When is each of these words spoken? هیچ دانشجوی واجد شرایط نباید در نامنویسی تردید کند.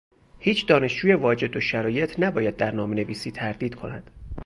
هیچ 0.39 0.67
دانشجوی 0.67 1.13
واجد 1.13 1.59
شرایط 1.59 2.19
نباید 2.19 2.55
در 2.55 2.71
نامنویسی 2.71 3.31
تردید 3.31 3.75
کند. 3.75 4.11